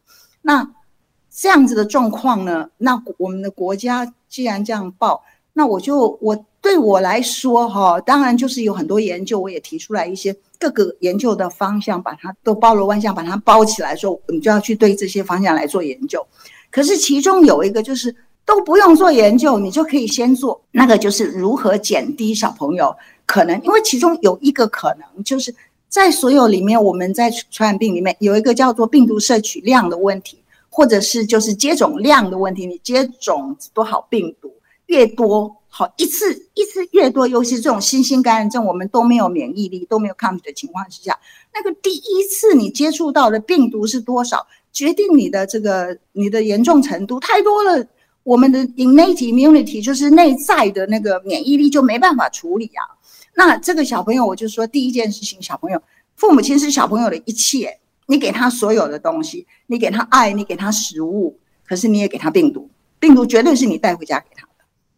[0.43, 0.69] 那
[1.31, 2.69] 这样子的状况呢？
[2.77, 16.25] 那我们的国家既然这样报，那我就我对我来说哈，当然就是有很多研究，我也提出来一些各个研究的方向，把它都包罗万象，把它包起来，说你就要去对这些方向来做研究。
[16.71, 22.95] 可是其中有一个就是都不用做研究，你就可以先做那个，就是如何减低小朋友
[23.25, 25.53] 可能，因为其中有一个可能就是
[25.89, 30.39] 在所有里面，我们在传染病里面有一个叫做病毒摄取量的问题。
[30.75, 34.51] 或者是就是接种量的问题，你接种多少病毒
[34.87, 41.19] 越多好，一次一次越多，尤其这种新型感染症，我们都没有免疫力，都没有抗体的情况之下，
[41.51, 47.83] 那个第一次你接触到的病毒是多少，决定你的这个你的严重程度太多了，
[48.21, 52.85] 我们的 innate immunity 就是内在的那个免疫力就没办法处理啊。
[53.33, 55.81] 那这个小朋友，我就说第一件事情，小朋友
[56.15, 57.79] 父母亲是小朋友的一切。
[58.05, 64.47] 你给他所有的东西，你给他爱，你给他食物，可是你也给他病毒，病毒绝对是你带回家给他。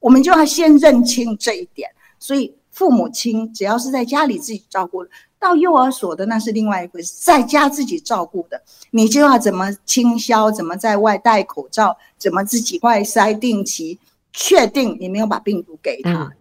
[0.06, 1.90] 我们就要先认清这一点。
[2.20, 5.04] 所以父母亲只要是在家里自己照顾，
[5.40, 7.12] 到幼儿所的那是另外一回事。
[7.24, 13.98] 在家自己照顾的，你就要怎么清消，怎么在外戴口罩，怎么自己外筛定期，
[14.32, 16.32] 确定你没有把病毒给他。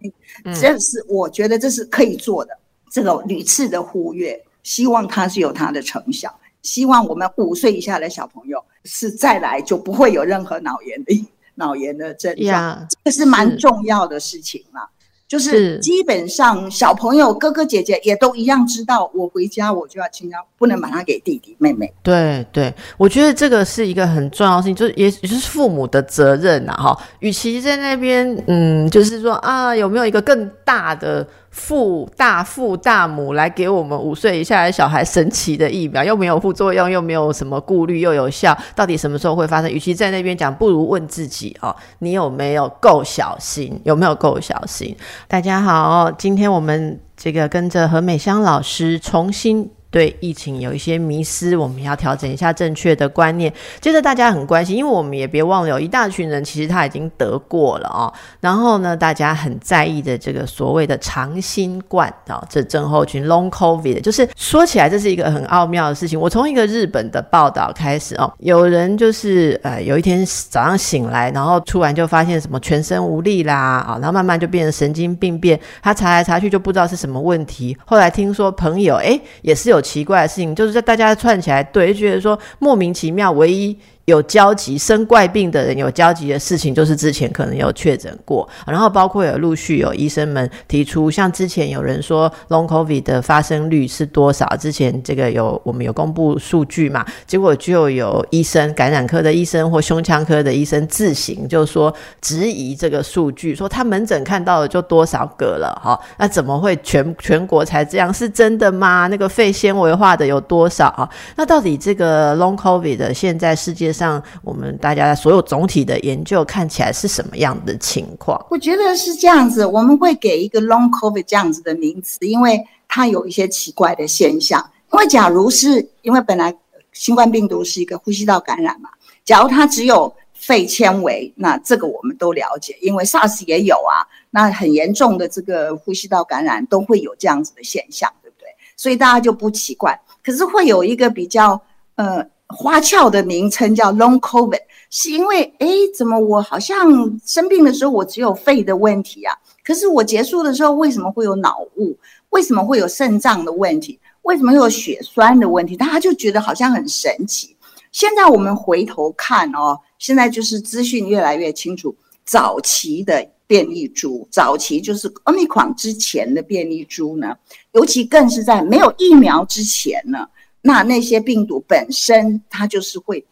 [0.61, 2.55] 这是我觉得这是可以做的。
[2.91, 6.31] 这个屡次的忽略，希望它是有它的成效。
[6.61, 11.13] 希望我们五岁以下的小朋友是再来就不会有任何脑炎的
[11.55, 14.87] 脑炎的症状，这个是蛮重要的事情啦。
[15.27, 21.91] 就是基本上小朋友哥哥姐姐也都一样知道，我回家我就要清消，不能把它给弟弟妹妹。
[22.03, 26.73] 对对，我觉得这个是一个很重要事情，就是也也是父母的责任呐。
[26.73, 31.27] 哈，与其在那边嗯，就是说啊，有没有一个更大的？
[31.55, 39.71] 父大父大母来给我们五岁以下的小孩神奇的疫苗，又没有副作用，又没有什么顾虑，又有效，到底什么时候会发生？
[39.71, 43.79] 与其在那边讲，不如问自己哦，你有没有够小心？
[43.85, 44.93] 有没有够小心？
[45.29, 49.71] 大家好，今天我们这个跟着何美香老师重新。
[49.95, 53.53] 对疫情有一些迷失，我们要调整一下正确的观念。
[53.79, 58.11] 接着大家很关心，因为我们也别忘了有一大群人其实他已经得过了哦。
[58.41, 66.19] 然后呢，大家很在意的这个所谓的长新冠啊，这症候群 （Long COVID），就是说起来这是一个很奥妙的事情。
[66.19, 75.57] 我从一个日本的报道开始哦，有人就是呃有一天早上醒来，然后突然就发现什么全身无力啦啊，然后慢慢就变成神经病变。
[75.81, 77.77] 他查来查去就不知道是什么问题。
[77.85, 79.84] 后来听说朋友哎也是有。
[79.85, 83.77] 奇怪的事情，就是在大家串起来，对，就觉得说莫名其妙，唯一。
[84.05, 94.45] 有交集生怪病的人有交集的事情，就是之前可能有确诊过，然后包括有陆续有医生们提出，像之前有人说 Long COVID 的发生率是多少？
[94.57, 97.03] 之前这个有我们有公布数据嘛？
[97.25, 101.91] 结果就有医生感染科的医生或胸腔科的医生自行就说
[102.21, 105.99] 质疑这个数据，说他门诊看到的就多少个了哈？
[106.19, 108.13] 那怎么会全全国才这样？
[108.13, 109.07] 是真的吗？
[109.07, 111.09] 那个肺纤维化的有多少啊？
[111.35, 113.94] 那到底这个 Long COVID 的现在世界？
[113.95, 118.45] 上我们大家所有总体的研究看起来是什么样的情况？
[118.49, 124.63] 我觉得是这样子，我们会给一个 long covid 这样子的名词，因为它有一些奇怪的现象。
[124.91, 126.55] 因为假如是因为本来
[126.93, 128.89] 新冠病毒是一个呼吸道感染嘛，
[129.23, 138.47] 假如它只有肺纤维，那这个我们都了解，因为 SARS 也有啊，那很严重的这个呼吸道感染都会有这样子的现象，对不对？
[138.77, 139.99] 所以大家就不奇怪。
[140.23, 141.59] 可是会有一个比较
[141.95, 142.25] 呃。
[142.47, 149.35] 花俏的名称叫 Long COVID，是因为哎，怎么我好像生病的时候我只有肺的问题啊？
[149.63, 151.97] 可是我结束的时候为什么会有脑雾？
[152.29, 153.99] 为什么会有肾脏的问题？
[154.21, 155.75] 为什么有血栓的问题？
[155.75, 157.55] 大家就觉得好像很神奇。
[157.91, 161.95] 现在我们回头看哦，现在就是资讯越来越清楚。
[162.25, 167.35] 早期的变异株，早期就是 Omicron 之前的变异株呢，
[167.73, 170.27] 尤其更是在没有疫苗之前呢。
[170.67, 173.23] 那那些病毒本身，它就是会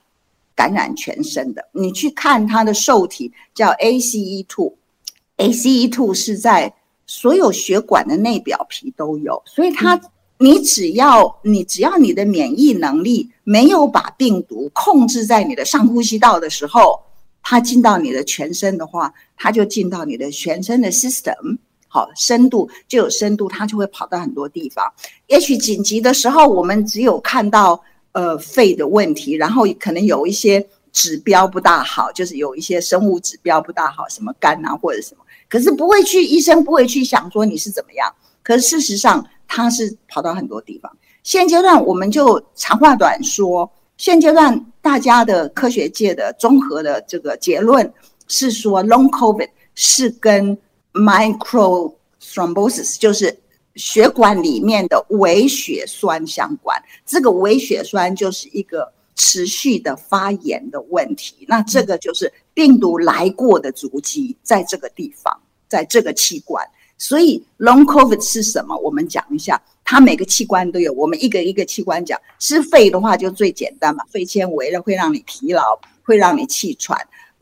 [0.53, 1.67] 感染全身的。
[1.71, 6.71] 你去看它的受体叫 ACE2，ACE2 是在
[7.07, 9.99] 所有血管的内表皮都有，所以它
[10.37, 17.01] 你只要你只要你的免疫能力没有把病毒控制在你的上呼吸道的时候，
[17.41, 21.57] 它进到你的全身的话，它就进到你的全身的 system。
[21.93, 24.83] 好，深度就有深度，它就会跑到很多地方。
[25.27, 27.79] 也许紧急的时候，我们只有看到
[28.13, 38.11] 呃肺的问题，然后可能有一些指标不大好，就是有一些生物指标不大好，什么肝啊或者什么，可是不会去医生不会去想说你是怎么样。
[38.41, 40.91] 可是事实上，它是跑到很多地方。
[41.21, 47.93] 现阶段我们就长话短说，现阶段大家的科学界的综合的这个结论
[48.27, 50.57] 是说，Long COVID 是跟
[50.93, 53.37] Micro Thrombosis 就是
[53.75, 56.81] 血管里面的微血栓相关。
[57.05, 61.45] 这个微血栓就是一个持续的发炎的问题。
[61.47, 65.37] 那这个就是病毒来过的足迹，在这个地方，
[65.67, 66.65] 在这个器官。
[66.97, 68.77] 所以 Long COVID 是什么？
[68.77, 69.61] 我们讲一下。
[69.85, 72.17] 它每个器官都有，我们一个一个器官讲。
[72.39, 76.97] 是肺的话就最简单嘛，肺纤维了会让你疲劳，会让你气喘。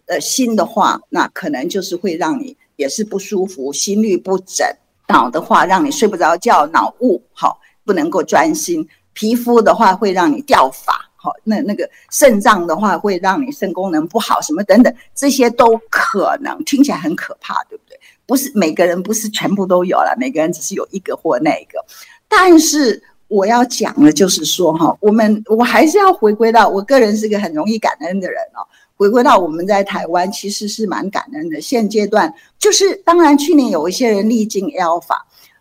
[0.08, 4.68] 呃，心的话，那可能就是会让你也是不舒服，心率不整。
[5.08, 8.88] 脑的话，让你睡不着觉，脑雾，好，不能够专心。
[9.14, 18.00] 皮肤的话，会让你掉发，好，那那个肾脏的话，会让你肾功能不好，什么等等，这些都可能听起来很可怕，对不对？
[18.26, 21.84] 不是每个人不是全部都有了，每个人只是有一个或那个。
[22.30, 28.64] 但是我要讲的，就是说哈，我们我还是要回归到我个人是个很容易感恩的人哦。
[29.02, 31.60] 回归到我们在台湾，其实是蛮感恩的。
[31.60, 35.18] 现阶段就是，当然去年有一些人历经 Alpha，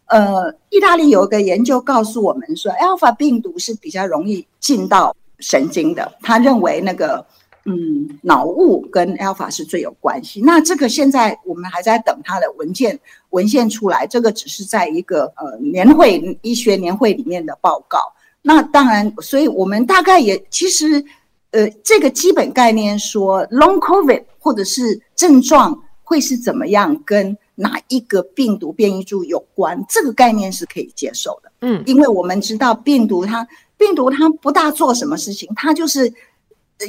[0.08, 6.12] 呃，意大利有一个研究告诉我们说，Alpha 病毒是比较容易进到神经的。
[6.20, 7.24] 他认为那个。
[7.66, 10.40] 嗯，脑雾跟 alpha 是最有关系。
[10.40, 12.98] 那这个现在我们还在等他的文件
[13.30, 17.98] 文献出来，这个只是在一个呃年会医学年会里面的报告。
[18.40, 21.04] 那当然，所以我们大概也其实
[21.50, 31.52] 呃这个基本概念说 long covid 或者是症状会是怎么样，跟哪一个病毒变异株有关，这个概念是可以接受的。
[31.62, 33.46] 嗯，因为我们知道病毒它
[33.76, 36.12] 病毒它不大做什么事情，它就是。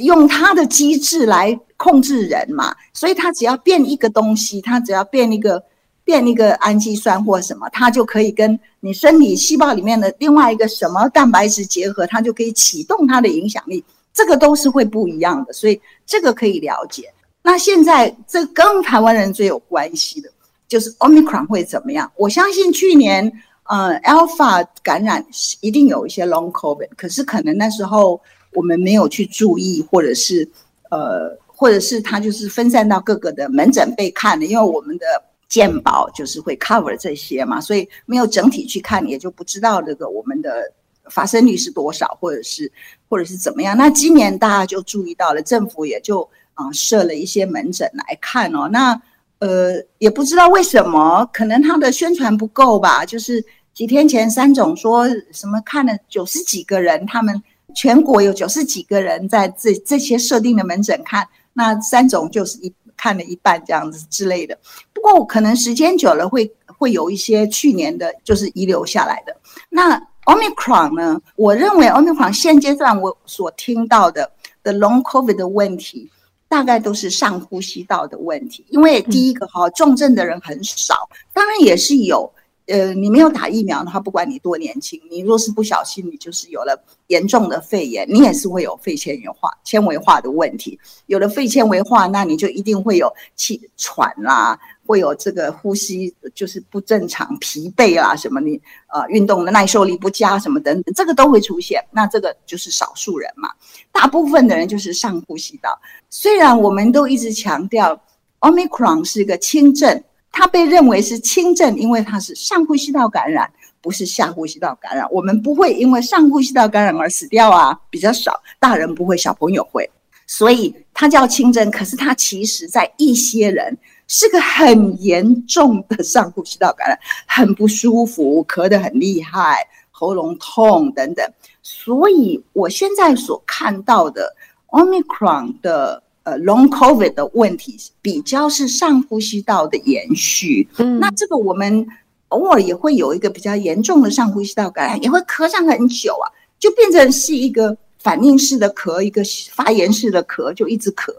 [0.00, 5.62] 用它的机制来控制人嘛，所以它只要变一个东西，它只要变一个
[6.02, 13.84] 变一个氨基酸或什么，它就可以跟你身体细胞里面的另外一个什么蛋白质结合，它就可以启动它的影响力。
[14.12, 17.12] 这个都是会不一样的，所以这个可以了解。
[17.42, 20.30] 那现在这跟台湾人最有关系的
[20.68, 22.10] 就是 Omicron 会怎么样？
[22.16, 23.32] 我相信去年
[23.64, 25.24] 呃 Alpha 感染
[25.60, 28.20] 一定有一些 Long COVID，可是可能那时候。
[28.54, 30.46] 我们没有去注意，或者是，
[30.90, 35.06] 呃，或者是它就是分散到各个的门诊被看的，因为我们的
[35.48, 40.70] 健保就是会 cover 这些嘛，所以没有整体去看，也就不知道这个我们的
[41.12, 42.70] 发生率是多少，或者是
[43.08, 43.76] 或者是怎么样。
[43.76, 48.68] 那今年大家就注意到了，政府也就啊设了一些门诊来看哦。
[48.72, 49.00] 那
[49.38, 53.04] 呃也不知道为什么，可能他的宣传不够吧。
[53.04, 57.42] 就是几天前三总说什么看了九十几个人，他们。
[57.74, 64.58] 全国有九十几个人在这这些设定的门诊看，那三种就是一看了一半这样子之类的。
[64.92, 69.34] 不过可能时间久了会会有一些去年的就是遗留下来的。
[69.70, 71.20] 那 Omicron 呢？
[71.36, 74.30] 我认为 Omicron 现阶段我所听到的
[74.62, 76.10] 的 Long COVID 的问题，
[76.48, 78.64] 大概都是上呼吸道的问题。
[78.68, 82.30] 因为第一个哈重症的人很少，当然也是有。
[82.66, 90.78] 呃，你没有打疫苗的话，不管你多年轻，你若是不小心，你就是有了严重的肺炎，你也是会有肺纤维化、纤维化的问题。
[91.06, 94.56] 有了肺纤维化，那你就一定会有气喘啦，
[94.92, 98.60] 会有这个呼吸就是不正常、疲惫啊，什么你
[98.92, 101.82] 呃运动的耐受力不佳什么等等，这个都会出现。
[101.90, 103.48] 那这个就是少数人嘛，
[103.90, 105.80] 大部分的人就是上呼吸道。
[106.10, 107.98] 虽然我们都一直强调
[108.40, 110.04] ，Omicron 是一个轻症。
[110.34, 115.06] 它被认为是轻症，因为它是上呼吸道感染，不是下呼吸道感染。
[115.12, 119.86] 我们不会因为上呼吸道感染而死掉啊，比较少，大人不会，小朋友会，
[120.26, 121.70] 所以它叫轻症。
[121.70, 123.76] 可是它其实在一些人
[124.12, 131.26] 是个很严重的上呼吸道感染，很不舒服，咳得很厉害，喉咙痛等等。
[131.62, 134.36] 所以我现在所看到的
[134.68, 136.02] Omicron 的。
[136.24, 140.68] 呃，long COVID 的问题比较是上呼吸道的延续。
[140.76, 141.84] 嗯，那这个我们
[142.28, 151.12] 偶尔也会有一个比较严重的上呼吸道感染，也会咳上很久啊，就变成是一个反应式的咳，一个发炎式的咳，就一直咳，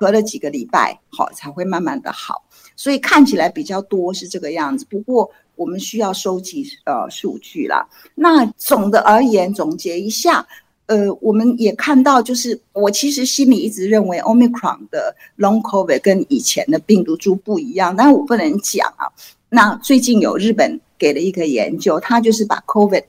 [0.00, 2.42] 隔了几个礼拜，好才会慢慢的好。
[2.74, 4.86] 所以看起来比较多是这个样子。
[4.88, 7.86] 不过我们需要收集呃数据啦。
[8.14, 10.46] 那总的而言，总结一下。
[10.86, 19.06] 呃，我们也看到，就是我其实心里一直认为，Omicron 的 Long COVID 跟以前的病毒株不一样，但我不能讲啊。
[19.50, 23.04] 那最近有日本给了一个研究，他就是把 COVID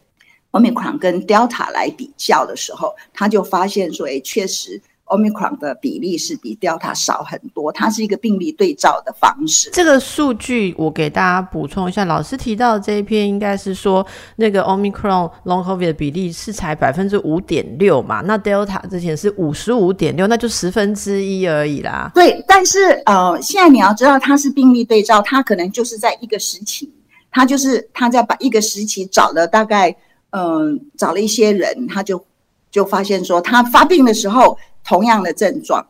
[0.51, 4.79] Omicron 跟 Delta 来比较的时候，他就发现说，哎，确实
[5.11, 9.69] Omicron 的比例是比 Delta 少很多，它是一个病例对照的方式。
[9.71, 14.05] 这个数据我给大家补充一下，老师提到的这一篇应该是说
[14.37, 22.09] 那个 Omicron Long COVID 的比例是才百分之五点六嘛，那 Delta 之前是五十五点六，那就十分之一而已啦。
[22.15, 26.89] 对，但是呃，现在你要知道它是病例对照，它可能就是在一个时期，
[27.29, 29.93] 它就是它在把一个时期找了大概
[30.29, 32.23] 嗯找了一些人，他就
[32.71, 34.57] 就发现说他发病的时候。
[34.83, 35.85] 同样的症状，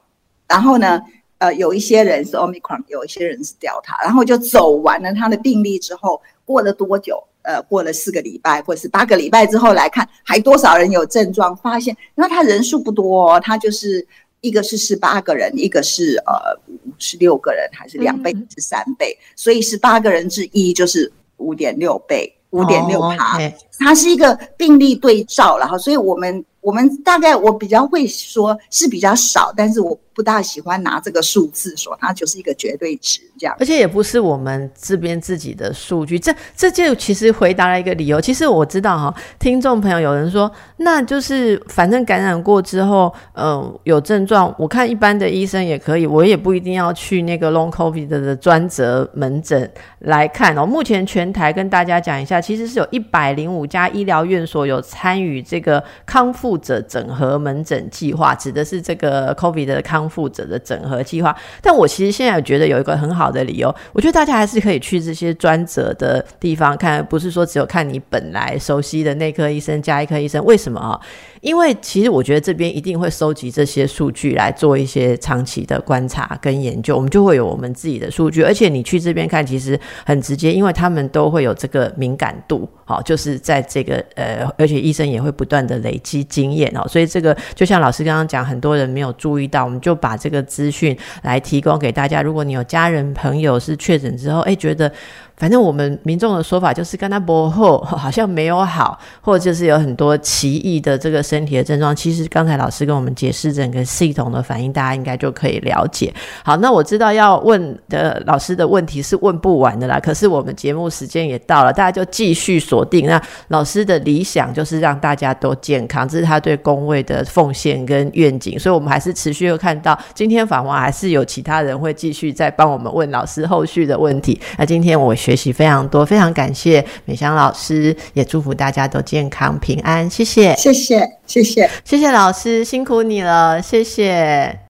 [0.48, 1.02] 然后呢，
[1.40, 7.24] 呃，有一些人是 omicron，有一些人是 delta，然后就走完了他的病例之后，过了多久？
[7.44, 11.58] 呃，过了四个礼拜或者是八个礼拜之后来看，还多少人有症状？
[11.58, 14.08] 发现，因为他人数不多，哦他就是
[14.42, 16.34] 一个是十八个人，一个是呃
[16.68, 19.18] 五十六个人，还是两倍是三倍？
[19.36, 23.40] 所以十八个人之一就是五点六倍，五点六趴，
[23.80, 26.46] 它是一个病例对照，然后，所以我们。
[26.62, 33.56] 我们大概我比较会说是比较少，但是我不大喜欢拿这个数字说它就是一个绝对值这样。
[33.60, 38.22] 而且也不是我们这边自己的数据，这这就其实回答了一个理由。
[38.22, 50.66] 其实我知道哈，听众朋友有人说，那就是反正感染过之后，嗯，有症状，我看一般的医生也可以，我也不一定要去那个 Long COVID 的专责门诊来看哦。
[50.66, 56.62] 目前全台跟大家讲一下，其实是有一百零五家医疗院所有参与这个康复。
[56.62, 71.00] 者整合门诊计划指的是这个 COVID 的康负责的整合计划，但我其实现在觉得有一个很好的理由，我觉得大家还是可以去这些专责的地方看，不是说只有看你本来熟悉的内科医生、加医科医生，为什么啊？
[71.42, 78.44] 因为其实我觉得这边一定会收集这些数据来做一些长期的观察跟研究，我们就会有我们自己的数据。
[78.44, 92.22] 而且你去这边看，其实很直接，因为他们都会有这个敏感度，好，就是在这个呃，而且医生也会不断的累积经验哦，所以这个就像老师刚刚讲，很多人没有注意到，我们就把这个资讯来提供给大家。
[92.22, 94.92] 如果你有家人朋友是确诊之后，哎，觉得。
[95.38, 101.96] 反正我们民众的说法就是跟他博后好像没有好，或者就是有很多奇异的这个身体的症状。
[101.96, 106.14] 其实刚才老师跟我们解释整个系统的反应，大家应该就可以了解。
[106.44, 110.00] 好，那我知道要问的老师的问题是问不完的啦。
[110.00, 113.08] 可是我们节目时间也到了，大家就继续锁定。
[113.08, 118.60] 那老师的理想就是让大家都健康，这是他对工位的奉献跟愿景。
[118.60, 124.40] 所以，我们还是持续会看到今天访问还是有其他人会继续在帮我们问老师后续的问题。
[124.60, 125.31] 那今天我学。
[125.32, 130.10] 学习非常多，非常感谢美香老师，也祝福大家都健康平安。
[130.10, 134.60] 谢谢，谢谢，谢谢，谢谢老师，辛苦你了，谢谢。